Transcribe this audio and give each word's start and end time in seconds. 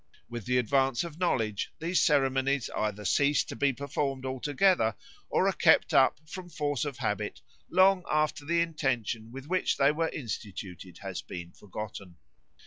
With 0.27 0.45
the 0.47 0.57
advance 0.57 1.03
of 1.03 1.19
knowledge 1.19 1.71
these 1.77 2.01
ceremonies 2.01 2.71
either 2.75 3.05
cease 3.05 3.43
to 3.43 3.55
be 3.55 3.71
performed 3.71 4.25
altogether 4.25 4.95
or 5.29 5.47
are 5.47 5.53
kept 5.53 5.93
up 5.93 6.19
from 6.27 6.49
force 6.49 6.85
of 6.85 6.97
habit 6.97 7.39
long 7.69 8.03
after 8.09 8.43
the 8.43 8.61
intention 8.61 9.31
with 9.31 9.45
which 9.45 9.77
they 9.77 9.91
were 9.91 10.09
instituted 10.09 10.97
has 11.03 11.21
been 11.21 11.51
forgotten. 11.51 12.15